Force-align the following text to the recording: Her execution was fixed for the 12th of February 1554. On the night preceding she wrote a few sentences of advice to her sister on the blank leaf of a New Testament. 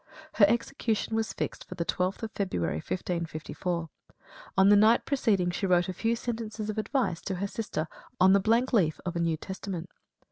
Her 0.33 0.45
execution 0.47 1.15
was 1.15 1.31
fixed 1.31 1.63
for 1.63 1.75
the 1.75 1.85
12th 1.85 2.23
of 2.23 2.31
February 2.31 2.77
1554. 2.77 3.87
On 4.57 4.69
the 4.69 4.75
night 4.75 5.05
preceding 5.05 5.51
she 5.51 5.67
wrote 5.67 5.89
a 5.89 5.93
few 5.93 6.15
sentences 6.15 6.71
of 6.71 6.79
advice 6.79 7.21
to 7.21 7.35
her 7.35 7.45
sister 7.47 7.87
on 8.19 8.33
the 8.33 8.39
blank 8.39 8.73
leaf 8.73 8.99
of 9.05 9.15
a 9.15 9.19
New 9.19 9.37
Testament. 9.37 9.91